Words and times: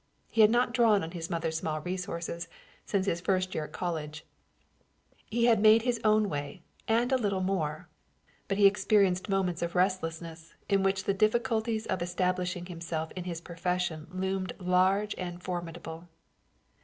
He 0.29 0.41
had 0.41 0.49
not 0.49 0.73
drawn 0.73 1.03
on 1.03 1.11
his 1.11 1.29
mother's 1.29 1.57
small 1.57 1.79
resources 1.79 2.47
since 2.87 3.05
his 3.05 3.21
first 3.21 3.53
year 3.53 3.65
at 3.65 3.71
college; 3.71 4.25
he 5.29 5.45
had 5.45 5.61
made 5.61 5.83
his 5.83 6.01
own 6.03 6.27
way 6.27 6.63
and 6.87 7.11
a 7.11 7.19
little 7.19 7.39
more 7.41 7.87
but 8.47 8.57
he 8.57 8.65
experienced 8.65 9.29
moments 9.29 9.61
of 9.61 9.75
restlessness 9.75 10.55
in 10.67 10.81
which 10.81 11.03
the 11.03 11.13
difficulties 11.13 11.85
of 11.85 12.01
establishing 12.01 12.65
himself 12.65 13.11
in 13.11 13.25
his 13.25 13.41
profession 13.41 14.07
loomed 14.11 14.53
large 14.59 15.13
and 15.19 15.43
formidable. 15.43 16.07